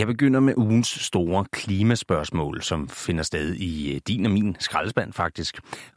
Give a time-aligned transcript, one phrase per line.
[0.00, 5.12] Jeg begynder med ugens store klimaspørgsmål, som finder sted i øh, din og min skraldespand
[5.12, 5.54] faktisk.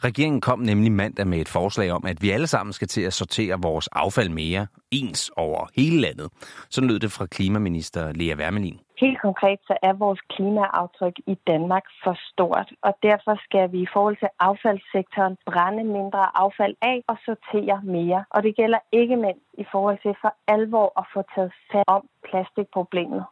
[0.07, 3.13] Regeringen kom nemlig mandag med et forslag om, at vi alle sammen skal til at
[3.13, 6.27] sortere vores affald mere ens over hele landet.
[6.69, 8.79] Sådan lød det fra klimaminister Lea Wermelin.
[8.99, 13.87] Helt konkret så er vores klimaaftryk i Danmark for stort, og derfor skal vi i
[13.93, 18.25] forhold til affaldssektoren brænde mindre affald af og sortere mere.
[18.29, 22.03] Og det gælder ikke mindst i forhold til for alvor at få taget fat om
[22.29, 23.23] plastikproblemet.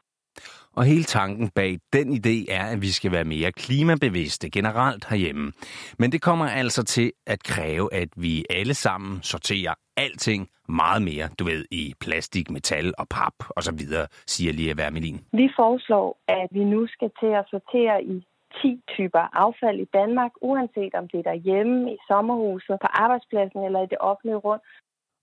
[0.77, 5.51] Og hele tanken bag den idé er, at vi skal være mere klimabevidste generelt herhjemme.
[5.99, 11.29] Men det kommer altså til at kræve, at vi alle sammen sorterer alting meget mere,
[11.39, 15.19] du ved, i plastik, metal og pap og så videre, siger være Wermelin.
[15.33, 18.25] Vi foreslår, at vi nu skal til at sortere i
[18.61, 23.81] 10 typer affald i Danmark, uanset om det er derhjemme, i sommerhuset, på arbejdspladsen eller
[23.83, 24.61] i det offentlige rum.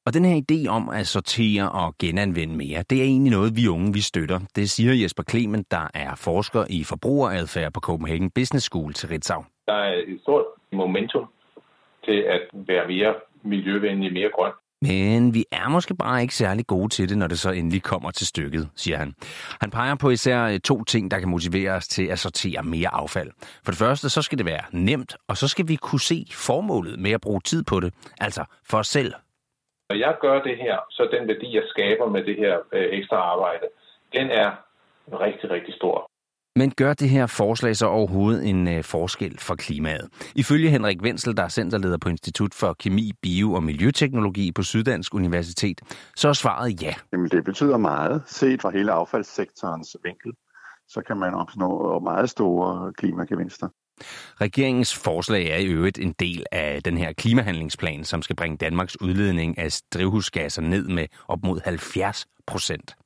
[0.07, 3.69] Og den her idé om at sortere og genanvende mere, det er egentlig noget, vi
[3.69, 4.41] unge vi støtter.
[4.57, 9.45] Det siger Jesper Clement, der er forsker i forbrugeradfærd på Copenhagen Business School til Ritzau.
[9.67, 11.25] Der er et stort momentum
[12.05, 14.53] til at være mere miljøvenlig, mere grøn.
[14.83, 18.11] Men vi er måske bare ikke særlig gode til det, når det så endelig kommer
[18.11, 19.15] til stykket, siger han.
[19.61, 23.31] Han peger på især to ting, der kan motivere os til at sortere mere affald.
[23.65, 26.99] For det første, så skal det være nemt, og så skal vi kunne se formålet
[26.99, 29.15] med at bruge tid på det, altså for os selv
[29.91, 33.17] når jeg gør det her, så den værdi, jeg skaber med det her øh, ekstra
[33.17, 33.67] arbejde,
[34.13, 34.51] den er
[35.13, 36.13] rigtig, rigtig stor.
[36.57, 40.09] Men gør det her forslag så overhovedet en øh, forskel for klimaet?
[40.37, 45.15] Ifølge Henrik Wenzel, der er centerleder på Institut for Kemi, Bio og Miljøteknologi på Syddansk
[45.15, 45.81] Universitet,
[46.17, 46.95] så er svaret ja.
[47.13, 48.23] Jamen, det betyder meget.
[48.27, 50.33] Set fra hele affaldssektorens vinkel,
[50.89, 53.69] så kan man opnå meget store klimagevinster.
[54.41, 59.01] Regeringens forslag er i øvrigt en del af den her klimahandlingsplan, som skal bringe Danmarks
[59.01, 62.97] udledning af drivhusgasser ned med op mod 70 procent.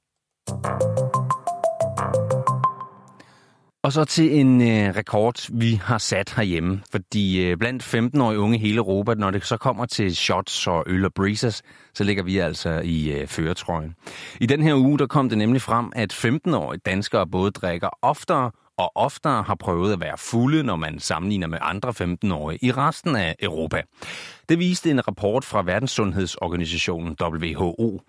[3.86, 6.82] Og så til en øh, rekord, vi har sat herhjemme.
[6.90, 10.84] Fordi øh, blandt 15-årige unge i hele Europa, når det så kommer til shots og
[10.86, 11.62] øl og breezers,
[11.94, 13.94] så ligger vi altså i øh, føretrøjen.
[14.40, 18.50] I den her uge, der kom det nemlig frem, at 15-årige danskere både drikker oftere
[18.78, 23.16] og oftere har prøvet at være fulde, når man sammenligner med andre 15-årige i resten
[23.16, 23.82] af Europa.
[24.48, 28.00] Det viste en rapport fra Verdenssundhedsorganisationen WHO.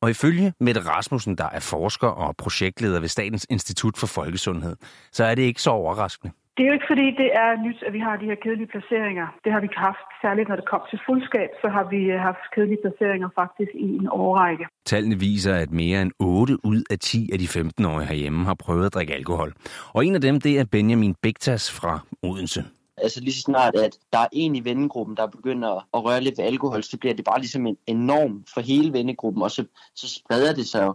[0.00, 4.76] Og ifølge Mette Rasmussen, der er forsker og projektleder ved Statens Institut for Folkesundhed,
[5.12, 6.32] så er det ikke så overraskende.
[6.56, 9.26] Det er jo ikke fordi, det er nyt, at vi har de her kedelige placeringer.
[9.44, 12.20] Det har vi ikke haft, særligt når det kom til fuldskab, så har vi øh,
[12.28, 14.64] haft kedelige placeringer faktisk i en årrække.
[14.84, 18.86] Tallene viser, at mere end 8 ud af 10 af de 15-årige herhjemme har prøvet
[18.86, 19.52] at drikke alkohol.
[19.94, 21.92] Og en af dem, det er Benjamin Bigtas fra
[22.22, 22.64] Odense.
[22.96, 26.38] Altså lige så snart, at der er en i vennegruppen, der begynder at røre lidt
[26.38, 30.08] ved alkohol, så bliver det bare ligesom en enorm for hele vennegruppen, og så, så
[30.08, 30.94] spreder det sig jo.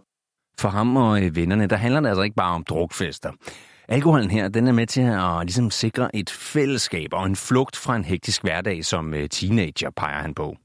[0.59, 3.31] For ham og øh, vennerne, der handler det altså ikke bare om drukfester.
[3.91, 7.95] Alkoholen her, den er med til at ligesom sikre et fællesskab og en flugt fra
[7.95, 10.55] en hektisk hverdag som øh, teenager, peger han på.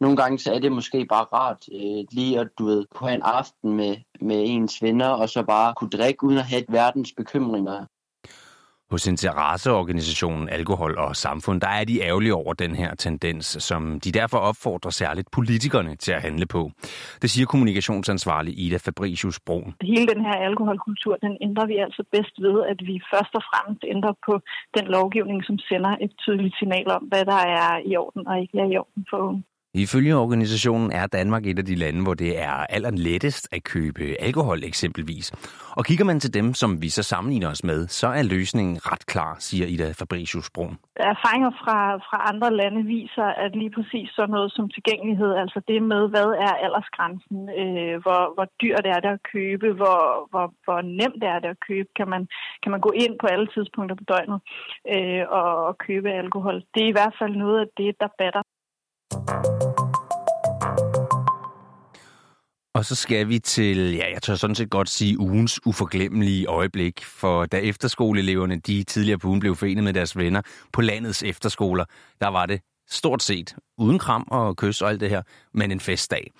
[0.00, 3.16] Nogle gange så er det måske bare rart øh, lige at du ved, kunne have
[3.16, 6.72] en aften med, med ens venner, og så bare kunne drikke uden at have et
[6.72, 7.86] verdens bekymringer.
[8.90, 14.12] Hos interesseorganisationen Alkohol og Samfund, der er de ærgerlige over den her tendens, som de
[14.12, 16.70] derfor opfordrer særligt politikerne til at handle på.
[17.22, 19.74] Det siger kommunikationsansvarlig Ida Fabricius Brun.
[19.82, 23.84] Hele den her alkoholkultur, den ændrer vi altså bedst ved, at vi først og fremmest
[23.94, 24.40] ændrer på
[24.76, 28.58] den lovgivning, som sender et tydeligt signal om, hvad der er i orden og ikke
[28.58, 29.42] er i orden for unge.
[29.74, 34.64] Ifølge organisationen er Danmark et af de lande, hvor det er allerlettest at købe alkohol
[34.64, 35.26] eksempelvis.
[35.76, 39.06] Og kigger man til dem, som vi så sammenligner os med, så er løsningen ret
[39.06, 40.78] klar, siger Ida Fabricius Brun.
[40.96, 45.82] Erfaringer fra, fra andre lande viser, at lige præcis sådan noget som tilgængelighed, altså det
[45.82, 50.00] med, hvad er aldersgrænsen, øh, hvor, hvor dyrt er det at købe, hvor,
[50.30, 52.22] hvor, hvor nemt er det at købe, kan man,
[52.62, 54.40] kan man gå ind på alle tidspunkter på døgnet
[54.94, 56.56] øh, og, og købe alkohol.
[56.74, 58.42] Det er i hvert fald noget af det, der batter.
[62.80, 67.04] Og så skal vi til, ja, jeg tør sådan set godt sige, ugens uforglemmelige øjeblik.
[67.04, 71.84] For da efterskoleeleverne, de tidligere på ugen blev forenet med deres venner på landets efterskoler,
[72.20, 75.22] der var det stort set uden kram og kys og alt det her,
[75.54, 76.30] men en festdag.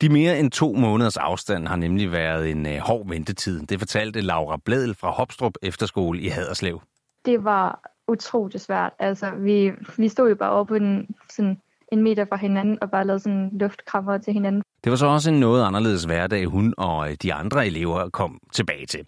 [0.00, 3.66] De mere end to måneders afstand har nemlig været en uh, hård ventetid.
[3.66, 6.80] Det fortalte Laura Bledel fra Hopstrup Efterskole i Haderslev.
[7.24, 8.92] Det var utroligt svært.
[8.98, 11.60] Altså, vi, vi stod jo bare over på en sådan
[11.92, 14.62] en meter fra hinanden og bare lavede sådan luftkrammer til hinanden.
[14.84, 18.40] Det var så også en noget anderledes hverdag, hun og øh, de andre elever kom
[18.52, 19.06] tilbage til.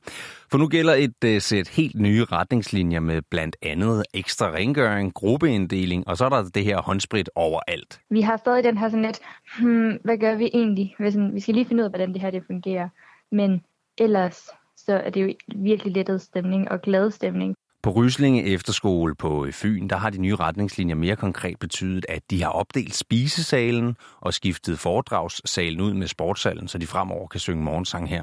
[0.51, 6.09] For nu gælder et uh, sæt helt nye retningslinjer med blandt andet ekstra rengøring, gruppeinddeling,
[6.09, 8.01] og så er der det her håndsprit overalt.
[8.11, 9.21] Vi har stadig den her sådan lidt,
[9.59, 10.95] hmm, hvad gør vi egentlig?
[10.99, 12.89] Vi, vi skal lige finde ud af, hvordan det her det fungerer.
[13.33, 13.65] Men
[13.99, 17.55] ellers, så er det jo virkelig lettet stemning og glad stemning.
[17.83, 22.23] På Ryslinge Efterskole på øh, Fyn, der har de nye retningslinjer mere konkret betydet, at
[22.31, 27.65] de har opdelt spisesalen og skiftet foredragssalen ud med sportsalen, så de fremover kan synge
[27.65, 28.23] morgensang her.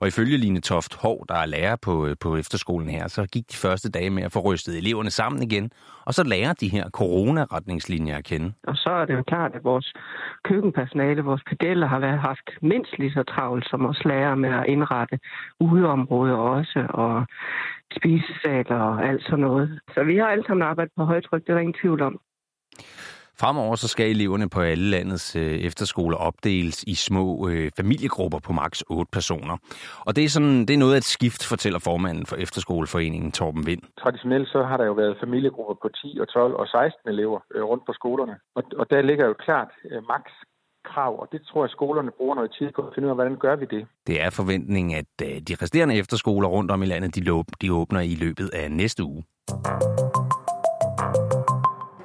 [0.00, 3.44] Og ifølge Line Toft Hov, der er lærer på, øh, på efterskolen her, så gik
[3.52, 5.70] de første dage med at få rystet eleverne sammen igen,
[6.04, 8.52] og så lærer de her coronaretningslinjer at kende.
[8.66, 9.92] Og så er det jo klart, at vores
[10.44, 14.64] køkkenpersonale, vores pedeller har været haft mindst lige så travlt som os lærer med at
[14.68, 15.18] indrette
[15.60, 17.26] udeområder også, og
[17.98, 19.80] spisesal og alt sådan noget.
[19.94, 22.20] Så vi har alle sammen arbejdet på højtryk, det er der ingen tvivl om.
[23.40, 28.52] Fremover så skal eleverne på alle landets øh, efterskoler opdeles i små øh, familiegrupper på
[28.52, 29.56] maks 8 personer.
[30.06, 33.66] Og det er, sådan, det er noget af et skift, fortæller formanden for Efterskoleforeningen Torben
[33.66, 33.82] Vind.
[34.02, 37.62] Traditionelt så har der jo været familiegrupper på 10 og 12 og 16 elever øh,
[37.62, 38.36] rundt på skolerne.
[38.54, 40.32] Og, og der ligger jo klart øh, maks
[40.92, 43.36] krav, og det tror jeg, skolerne bruger noget tid på at finde ud af, hvordan
[43.36, 43.86] gør vi det.
[44.06, 48.00] Det er forventningen, at øh, de resterende efterskoler rundt om i landet, de, de åbner
[48.00, 49.22] i løbet af næste uge.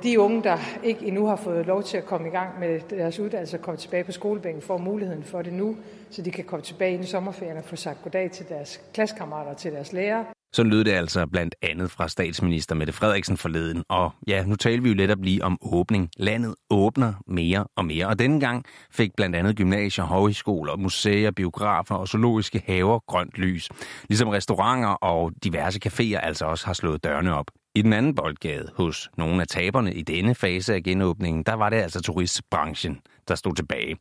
[0.03, 3.19] De unge, der ikke endnu har fået lov til at komme i gang med deres
[3.19, 5.77] uddannelse og komme tilbage på skolebænken, får muligheden for det nu,
[6.09, 9.57] så de kan komme tilbage i sommerferien og få sagt goddag til deres klassekammerater og
[9.57, 10.25] til deres lærere.
[10.53, 13.83] Så lød det altså blandt andet fra statsminister Mette Frederiksen forleden.
[13.89, 16.09] Og ja, nu taler vi jo lidt at blive om åbning.
[16.17, 18.07] Landet åbner mere og mere.
[18.07, 23.69] Og denne gang fik blandt andet gymnasier, højskoler, museer, biografer og zoologiske haver grønt lys.
[24.09, 27.51] Ligesom restauranter og diverse caféer altså også har slået dørene op.
[27.75, 31.69] I den anden boldgade hos nogle af taberne i denne fase af genåbningen, der var
[31.69, 32.99] det altså turistbranchen,
[33.31, 33.93] der stod tilbage.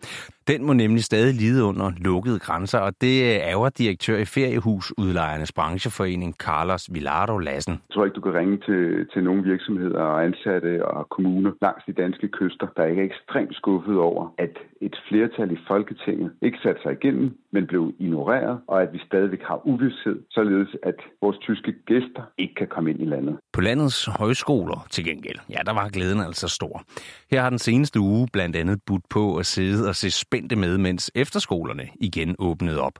[0.50, 3.15] Den må nemlig stadig lide under lukkede grænser, og det
[3.53, 7.75] ærger direktør i Feriehusudlejernes brancheforening, Carlos Villardo Lassen.
[7.88, 8.82] Jeg tror ikke, du kan ringe til,
[9.12, 13.55] til nogle virksomheder og ansatte og kommuner langs de danske kyster, der ikke er ekstremt
[13.61, 18.83] skuffet over, at et flertal i Folketinget ikke satte sig igennem, men blev ignoreret, og
[18.83, 23.09] at vi stadigvæk har uvidshed, således at vores tyske gæster ikke kan komme ind i
[23.15, 23.35] landet.
[23.53, 26.83] På landets højskoler til gengæld, ja, der var glæden altså stor.
[27.31, 30.78] Her har den seneste uge blandt andet budt på at sidde og se spændte med,
[30.78, 32.99] mens efterskolerne igen åbnede op.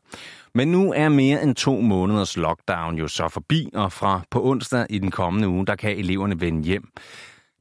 [0.55, 4.87] Men nu er mere end to måneders lockdown jo så forbi, og fra på onsdag
[4.91, 6.85] i den kommende uge, der kan eleverne vende hjem.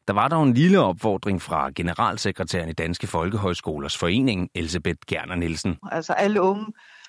[0.07, 5.77] Der var dog en lille opfordring fra generalsekretæren i Danske Folkehøjskolers Forening, Elisabeth Gerner Nielsen.
[5.91, 6.65] Altså alle unge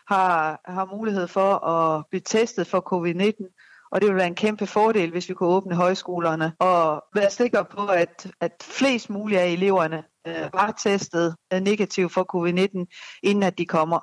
[0.09, 4.67] har, har mulighed for at blive testet for covid-19, og det vil være en kæmpe
[4.67, 9.49] fordel, hvis vi kunne åbne højskolerne og være sikre på, at, at flest mulige af
[9.49, 14.01] eleverne øh, var testet øh, negativ for covid-19, inden at de kommer.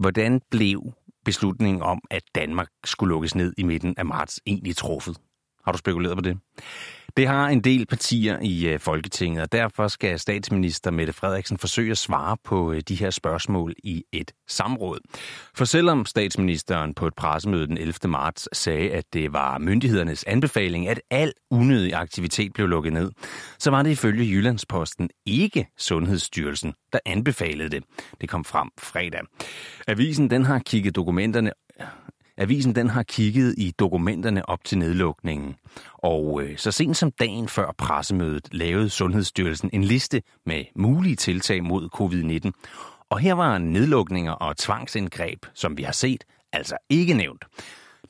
[0.00, 0.82] Hvordan blev
[1.24, 5.16] beslutningen om, at Danmark skulle lukkes ned i midten af marts egentlig truffet?
[5.64, 6.38] Har du spekuleret på det?
[7.16, 11.90] Det har en del partier i øh, Folketinget, og derfor skal statsminister Mette Frederiksen forsøge
[11.90, 14.98] at svare på øh, de her spørgsmål i et samråd.
[15.54, 17.94] For selvom statsministeren på et pressemøde den 11.
[18.04, 23.10] marts sagde, at det var myndighedernes anbefaling, at al unødig aktivitet blev lukket ned,
[23.58, 27.84] så var det ifølge Jyllandsposten ikke Sundhedsstyrelsen, der anbefalede det.
[28.20, 29.20] Det kom frem fredag.
[29.88, 31.52] Avisen den har kigget dokumenterne
[32.40, 35.56] Avisen den har kigget i dokumenterne op til nedlukningen,
[35.94, 41.64] og øh, så sent som dagen før pressemødet lavede Sundhedsstyrelsen en liste med mulige tiltag
[41.64, 42.50] mod covid-19.
[43.10, 47.44] Og her var nedlukninger og tvangsindgreb, som vi har set, altså ikke nævnt.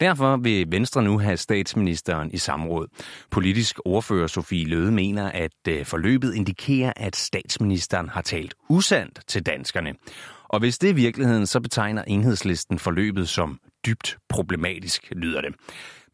[0.00, 2.86] Derfor vil Venstre nu have statsministeren i samråd.
[3.30, 9.46] Politisk ordfører Sofie Løde mener, at øh, forløbet indikerer, at statsministeren har talt usandt til
[9.46, 9.94] danskerne.
[10.52, 15.54] Og hvis det er virkeligheden, så betegner enhedslisten forløbet som dybt problematisk, lyder det.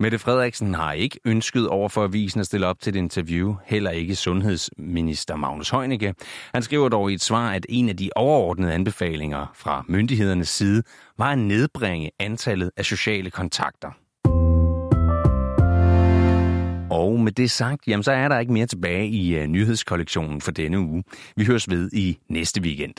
[0.00, 3.90] Mette Frederiksen har ikke ønsket over for avisen at stille op til et interview, heller
[3.90, 6.14] ikke sundhedsminister Magnus Heunicke.
[6.55, 10.83] Han skriver dog i et svar, at en af de overordnede anbefalinger fra myndighedernes side
[11.19, 13.90] var at nedbringe antallet af sociale kontakter.
[16.90, 20.50] Og med det sagt, jamen så er der ikke mere tilbage i øh, nyhedskollektionen for
[20.50, 21.05] denne uge.
[21.37, 22.95] Vi høres ved i næste weekend.